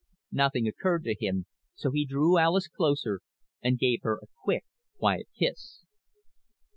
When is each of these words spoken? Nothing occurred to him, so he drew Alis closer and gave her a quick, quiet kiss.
Nothing 0.31 0.67
occurred 0.67 1.03
to 1.03 1.13
him, 1.13 1.45
so 1.75 1.91
he 1.91 2.07
drew 2.07 2.39
Alis 2.39 2.67
closer 2.67 3.21
and 3.61 3.77
gave 3.77 4.01
her 4.01 4.17
a 4.19 4.25
quick, 4.43 4.63
quiet 4.97 5.27
kiss. 5.37 5.85